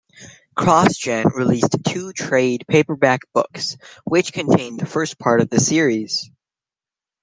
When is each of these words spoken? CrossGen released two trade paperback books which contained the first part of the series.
CrossGen 0.57 1.31
released 1.35 1.75
two 1.87 2.11
trade 2.11 2.65
paperback 2.67 3.21
books 3.35 3.77
which 4.03 4.33
contained 4.33 4.79
the 4.79 4.87
first 4.87 5.19
part 5.19 5.41
of 5.41 5.51
the 5.51 5.59
series. 5.59 6.31